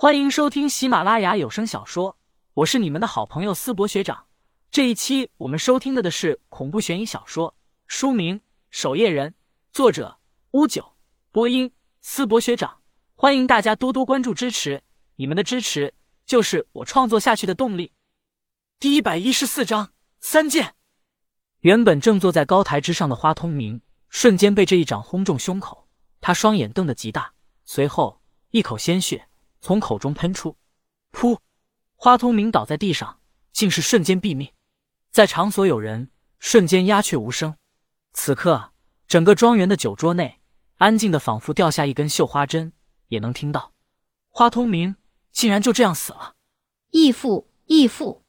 [0.00, 2.16] 欢迎收听喜马拉雅有声小说，
[2.54, 4.26] 我是你们的好朋友思博学长。
[4.70, 7.56] 这一期我们收听的的是恐怖悬疑小说，
[7.88, 8.38] 书名
[8.70, 9.30] 《守夜人》，
[9.72, 10.20] 作者
[10.52, 10.92] 乌九，
[11.32, 12.78] 播音思博学长。
[13.16, 14.84] 欢迎大家多多关注支持，
[15.16, 15.92] 你们的支持
[16.24, 17.90] 就是我创作下去的动力。
[18.78, 19.90] 第一百一十四章
[20.20, 20.76] 三剑。
[21.62, 25.88] 原本正坐在高台之上的花通明，瞬间被这一掌轰中胸口，
[26.20, 27.32] 他双眼瞪得极大，
[27.64, 28.22] 随后
[28.52, 29.27] 一口鲜血。
[29.60, 30.56] 从口中喷出，
[31.12, 31.38] 噗！
[31.96, 33.20] 花通明倒在地上，
[33.52, 34.52] 竟是瞬间毙命。
[35.10, 37.56] 在场所有人瞬间鸦雀无声。
[38.12, 38.72] 此刻，
[39.06, 40.40] 整个庄园的酒桌内
[40.76, 42.72] 安静的仿佛掉下一根绣花针，
[43.08, 43.72] 也能听到。
[44.28, 44.94] 花通明
[45.32, 46.36] 竟然就这样死了！
[46.90, 48.24] 义父，义父！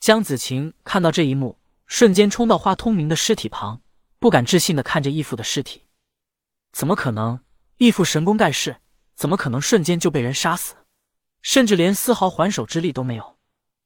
[0.00, 3.82] 江子晴看到这一幕，瞬间冲到花通明的尸体旁，
[4.18, 5.84] 不敢置信的看着义父的尸体。
[6.72, 7.40] 怎么可能？
[7.76, 8.80] 义父神功盖世！
[9.20, 10.76] 怎么可能瞬间就被人杀死？
[11.42, 13.36] 甚至连丝毫还手之力都没有。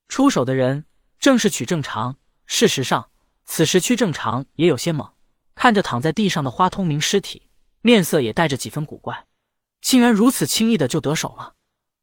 [0.06, 0.84] 出手的人
[1.18, 2.16] 正是曲正常。
[2.46, 3.10] 事实上，
[3.44, 5.10] 此时曲正常也有些懵，
[5.56, 9.26] 看着躺在地上的花通明尸体，面色也带着几分古怪。
[9.80, 11.54] 竟然如此轻易的就得手了？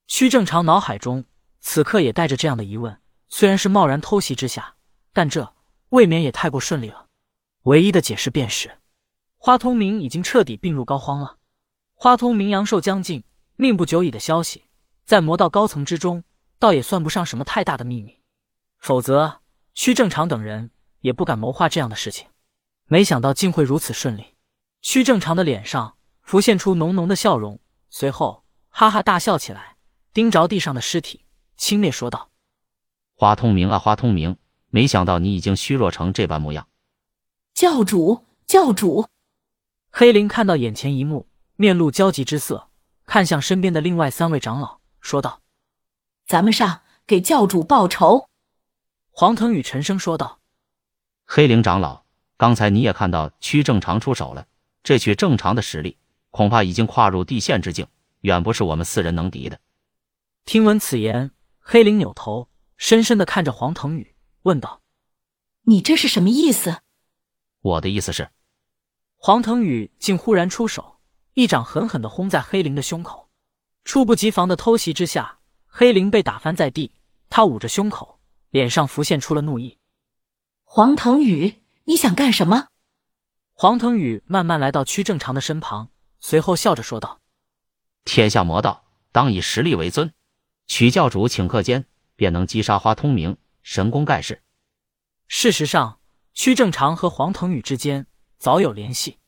[0.07, 1.23] 曲正常脑海中
[1.61, 2.99] 此刻也带着这样的疑问。
[3.29, 4.75] 虽然是贸然偷袭之下，
[5.13, 5.55] 但这
[5.91, 7.07] 未免也太过顺利了。
[7.61, 8.79] 唯一的解释便是，
[9.38, 11.38] 花通明已经彻底病入膏肓了。
[12.03, 13.23] 花通明阳寿将近，
[13.57, 14.66] 命不久矣的消息，
[15.05, 16.23] 在魔道高层之中，
[16.57, 18.17] 倒也算不上什么太大的秘密。
[18.80, 19.41] 否则，
[19.75, 22.27] 屈正常等人也不敢谋划这样的事情。
[22.88, 24.33] 没想到竟会如此顺利。
[24.81, 27.59] 屈正常的脸上浮现出浓浓的笑容，
[27.91, 29.77] 随后哈哈大笑起来，
[30.11, 32.31] 盯着地上的尸体，轻蔑说道
[33.13, 34.38] ：“花通明啊，花通明，
[34.72, 36.67] 没想到你已经虚弱成这般模样。”
[37.53, 39.05] 教主，教主！
[39.91, 41.27] 黑灵看到眼前一幕。
[41.61, 42.69] 面露焦急之色，
[43.05, 45.43] 看向身边的另外三位长老，说道
[46.25, 48.27] ：“咱们上给教主报仇。”
[49.13, 50.39] 黄腾宇沉声说道
[51.23, 52.03] ：“黑灵长老，
[52.35, 54.47] 刚才你也看到屈正常出手了，
[54.81, 56.00] 这曲正常的实力，
[56.31, 57.85] 恐怕已经跨入地线之境，
[58.21, 59.59] 远不是我们四人能敌的。”
[60.45, 61.29] 听闻此言，
[61.59, 64.81] 黑灵扭头，深深的看着黄腾宇，问道
[65.69, 66.81] ：“你这是什么意思？”
[67.61, 68.31] 我的意思是，
[69.17, 70.91] 黄腾宇竟忽然出手。
[71.34, 73.30] 一掌狠狠的轰在黑灵的胸口，
[73.86, 76.94] 猝不及防的偷袭之下，黑灵被打翻在地。
[77.30, 78.19] 他捂着胸口，
[78.50, 79.78] 脸上浮现出了怒意。
[80.66, 82.68] 黄腾宇，你想干什么？
[83.53, 87.22] 黄腾宇慢慢来到屈正常的身旁，随后笑着说道
[88.03, 90.13] ：“天下魔道，当以实力为尊。
[90.68, 91.86] 曲教主顷刻间
[92.18, 94.42] 便能击杀花通明，神功盖世。”
[95.30, 96.02] 事实上，
[96.34, 99.19] 屈正常和黄腾宇之间早有联系。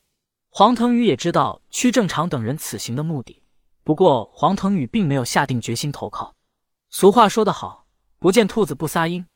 [0.56, 3.42] 黄腾宇也知道屈正常等人此行的目的，
[3.82, 6.36] 不过黄腾宇并没有下定决心投靠。
[6.90, 7.88] 俗话说得好，
[8.20, 9.26] 不见兔子不撒鹰。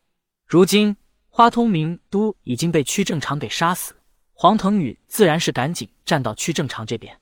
[0.46, 0.96] 如今
[1.28, 3.96] 花通明都已经被屈正常给杀死，
[4.32, 7.20] 黄腾宇自然是赶紧站到屈正常这边。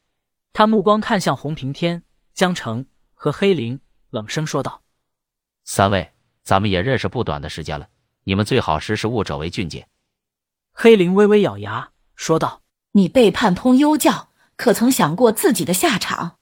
[0.52, 2.02] 他目光看向洪平天、
[2.34, 2.84] 江城
[3.14, 3.80] 和黑灵，
[4.10, 4.82] 冷声说道
[5.64, 7.88] ：“三位，咱们也认识不短的时间了，
[8.24, 9.88] 你们最好识时务者为俊杰。”
[10.72, 12.60] 黑灵微微咬牙说道。
[12.96, 16.38] 你背叛通幽教，可曾想过自己的下场？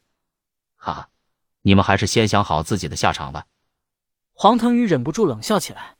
[0.76, 1.08] 哈哈，
[1.62, 3.46] 你们还是先想好自己的下场吧。
[4.34, 5.96] 黄腾宇忍不住冷笑起来。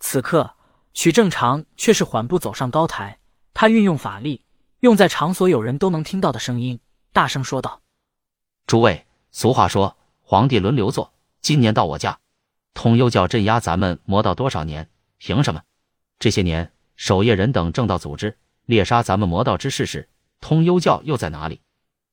[0.00, 0.56] 此刻，
[0.92, 3.20] 许正常却是缓步走上高台，
[3.54, 4.44] 他运用法力，
[4.80, 6.80] 用在场所有人都能听到的声音，
[7.12, 7.80] 大声说道
[8.66, 12.18] ：“诸位，俗话说，皇帝轮流坐，今年到我家。
[12.74, 14.90] 通幽教镇压咱们魔道多少年？
[15.18, 15.62] 凭什么？
[16.18, 18.36] 这些年，守夜人等正道组织。”
[18.66, 20.08] 猎杀咱们魔道之事时，
[20.40, 21.60] 通幽教又在哪里？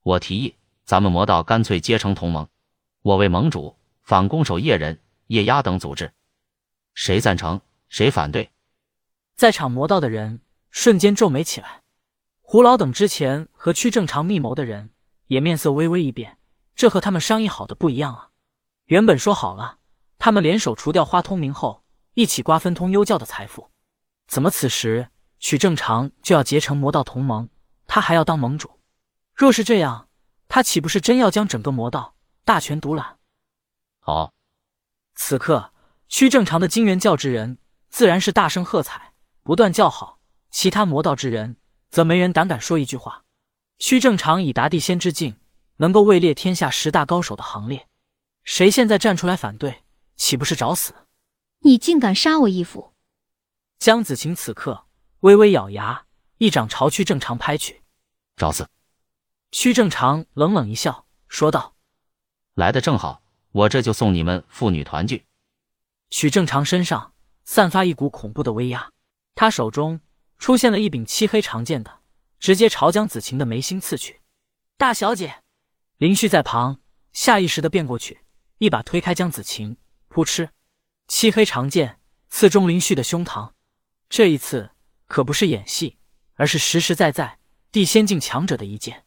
[0.02, 2.48] 我提议，咱们魔道干脆结成同盟，
[3.02, 6.12] 我为盟主，反攻守夜人、夜鸦等组织。
[6.94, 7.62] 谁赞成？
[7.88, 8.50] 谁反对？
[9.36, 11.84] 在场魔道的人瞬间皱眉起来。
[12.42, 14.90] 胡老等之前和屈正常密谋的人
[15.28, 16.40] 也面色微微一变，
[16.76, 18.30] 这和他们商议好的不一样啊！
[18.86, 19.78] 原本说好了，
[20.18, 21.84] 他们联手除掉花通明后，
[22.16, 23.70] 一起瓜分通幽教的财富，
[24.28, 25.10] 怎么此时？
[25.40, 27.50] 许正常就要结成魔道同盟，
[27.88, 28.80] 他还要当盟主。
[29.34, 30.10] 若是这样，
[30.48, 33.18] 他岂不是真要将整个魔道大权独揽？
[34.00, 34.34] 好，
[35.16, 35.74] 此刻
[36.08, 37.58] 屈正常的金元教之人
[37.90, 39.14] 自然是大声喝彩，
[39.44, 40.20] 不断叫好；
[40.52, 41.58] 其他魔道之人
[41.90, 43.24] 则没人胆敢说一句话。
[43.78, 45.38] 屈正常以达地仙之境，
[45.78, 47.88] 能够位列天下十大高手的行列，
[48.44, 49.84] 谁现在站出来反对，
[50.18, 50.94] 岂不是找死？
[51.60, 52.94] 你竟敢杀我义父！
[53.78, 54.88] 江子晴此刻。
[55.22, 56.06] 微微咬牙，
[56.38, 57.82] 一掌朝屈正常拍去，
[58.38, 58.70] 找死！
[59.52, 61.76] 屈正常冷冷一笑，说道
[62.56, 63.22] ：“来的正好，
[63.52, 65.26] 我这就送你们父女团聚。
[66.10, 67.14] 许正常身上
[67.44, 68.92] 散发一股恐怖的威压，
[69.36, 70.00] 他手中
[70.38, 72.00] 出现了一柄漆黑长剑的，
[72.40, 74.22] 直接朝江子晴的眉心刺去。
[74.78, 75.44] 大小姐，
[75.98, 76.80] 林旭在旁
[77.12, 78.22] 下意识的变过去，
[78.60, 79.76] 一把推开江子晴，
[80.08, 80.52] 扑哧，
[81.10, 82.00] 漆黑长剑
[82.30, 83.52] 刺中林旭的胸膛。
[84.08, 84.72] 这一次
[85.10, 85.98] 可不是演戏，
[86.36, 87.40] 而是实实在在
[87.74, 89.04] 地仙境强者的一剑。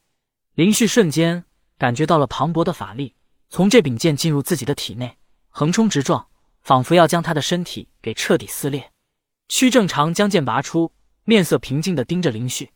[0.52, 1.46] 林旭瞬间
[1.78, 3.14] 感觉到了磅礴的法力
[3.48, 5.16] 从这柄剑进入自己的体内，
[5.48, 6.28] 横冲直撞。
[6.64, 8.92] 仿佛要将他的身体给彻底撕裂。
[9.48, 10.92] 屈正常将剑拔出，
[11.24, 12.70] 面色平静的盯着林旭，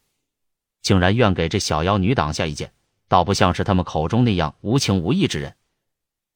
[0.82, 2.72] 竟然愿给这小妖女挡下一剑，
[3.06, 5.54] 倒不像是他们口中那样无情无义之人。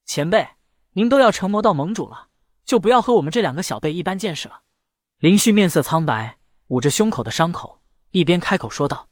[0.05, 0.47] 前辈，
[0.93, 2.29] 您都要成魔道盟主了，
[2.63, 4.61] 就不要和我们这两个小辈一般见识了。
[5.19, 6.37] 林旭面色苍白，
[6.71, 7.81] 捂着胸口的伤口，
[8.11, 9.09] 一边开口说道。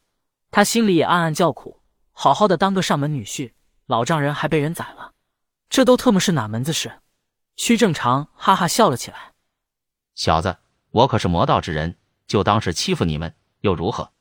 [0.49, 1.81] 他心里也暗暗叫苦：
[2.13, 3.51] 好好的当个上门女婿，
[3.85, 5.11] 老丈人还被人宰了，
[5.69, 7.01] 这都特么是哪门子事？
[7.57, 9.33] 屈正常哈哈笑了起来
[10.15, 10.55] ：“小子，
[10.91, 11.97] 我可是魔道之人，
[12.27, 14.13] 就当是欺负你们又如何？”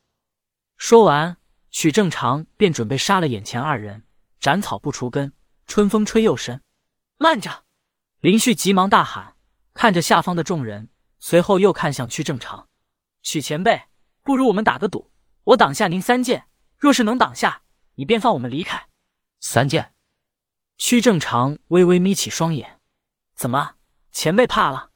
[0.76, 1.36] 说完，
[1.70, 4.02] 许正常便准备杀了眼前二人，
[4.40, 5.32] 斩草不除根，
[5.68, 6.60] 春风吹又生。
[7.18, 7.62] 慢着！
[8.18, 9.36] 林旭急忙大喊，
[9.74, 10.88] 看着下方的众人，
[11.20, 12.66] 随后又看向屈正常
[13.22, 13.82] ：“许前辈，
[14.22, 15.10] 不如我们打个赌，
[15.44, 17.62] 我挡下您三剑，若是能挡下，
[17.94, 18.88] 你便放我们离开。”
[19.40, 19.94] 三剑。
[20.76, 22.80] 屈正常微微眯起双眼。
[23.34, 23.74] 怎么，
[24.12, 24.90] 前辈怕了？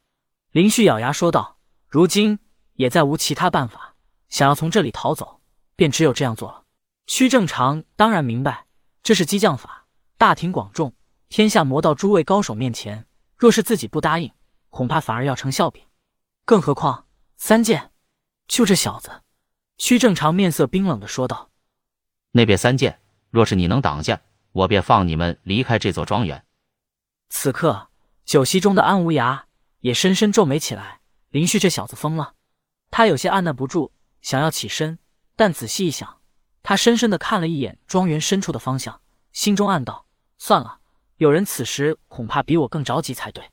[0.51, 1.59] 林旭咬牙说道
[1.89, 2.39] ：“如今
[2.73, 3.95] 也再无其他办法，
[4.29, 5.41] 想要从这里逃走，
[5.75, 6.63] 便只有这样做了。”
[7.07, 8.65] 屈正常当然明白，
[9.01, 9.87] 这是激将法。
[10.17, 10.93] 大庭广众，
[11.27, 13.05] 天下魔道诸位高手面前，
[13.35, 14.31] 若是自己不答应，
[14.69, 15.85] 恐怕反而要成笑柄。
[16.45, 17.91] 更何况三剑，
[18.53, 19.23] 就这小子。
[19.79, 21.49] 徐正常面色冰冷的说道
[22.33, 22.99] ：“那边三剑，
[23.31, 24.21] 若是你能挡下，
[24.51, 26.45] 我便放你们离开这座庄园。”
[27.29, 27.89] 此刻。
[28.25, 29.41] 酒席中的安无涯
[29.81, 31.01] 也深深皱眉起来。
[31.29, 32.35] 林旭这小子疯了，
[32.89, 33.91] 他有些按捺不住，
[34.21, 34.97] 想要起身，
[35.35, 36.21] 但仔细一想，
[36.61, 39.01] 他深深的看了一眼庄园深处的方向，
[39.33, 40.05] 心中暗道：
[40.37, 40.79] 算了，
[41.17, 43.43] 有人此时恐怕比我更着急才对。